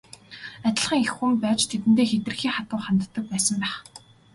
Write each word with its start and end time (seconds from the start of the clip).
Адилхан 0.67 0.99
эх 1.05 1.11
хүн 1.17 1.33
байж 1.43 1.59
тэдэндээ 1.69 2.07
хэтэрхий 2.09 2.51
хатуу 2.53 2.79
ханддаг 2.85 3.23
байсан 3.31 3.55
байх. 3.63 3.75